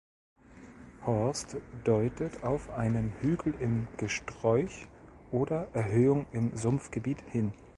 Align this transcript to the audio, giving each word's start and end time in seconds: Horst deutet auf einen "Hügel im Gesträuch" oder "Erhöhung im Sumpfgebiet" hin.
Horst 1.05 1.57
deutet 1.83 2.43
auf 2.43 2.71
einen 2.71 3.13
"Hügel 3.21 3.53
im 3.59 3.87
Gesträuch" 3.97 4.87
oder 5.29 5.67
"Erhöhung 5.73 6.25
im 6.31 6.57
Sumpfgebiet" 6.57 7.21
hin. 7.31 7.53